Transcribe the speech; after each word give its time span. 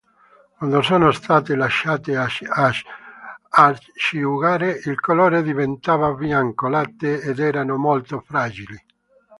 Quando 0.57 0.81
sono 0.81 1.11
state 1.11 1.53
lasciate 1.55 2.17
asciugare, 3.47 4.81
il 4.85 4.99
colore 4.99 5.43
diventava 5.43 6.11
bianco 6.15 6.67
latte 6.69 7.21
ed 7.21 7.37
erano 7.37 7.77
molto 7.77 8.19
fragili. 8.19 8.83